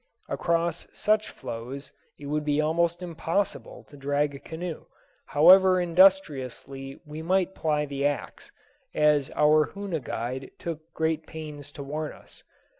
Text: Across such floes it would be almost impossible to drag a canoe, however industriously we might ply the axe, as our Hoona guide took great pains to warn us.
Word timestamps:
Across 0.27 0.87
such 0.93 1.29
floes 1.29 1.91
it 2.17 2.25
would 2.25 2.43
be 2.43 2.59
almost 2.59 3.03
impossible 3.03 3.83
to 3.83 3.95
drag 3.95 4.33
a 4.33 4.39
canoe, 4.39 4.85
however 5.27 5.79
industriously 5.79 6.99
we 7.05 7.21
might 7.21 7.53
ply 7.53 7.85
the 7.85 8.03
axe, 8.07 8.51
as 8.95 9.29
our 9.35 9.67
Hoona 9.67 9.99
guide 9.99 10.49
took 10.57 10.91
great 10.95 11.27
pains 11.27 11.71
to 11.73 11.83
warn 11.83 12.13
us. 12.13 12.41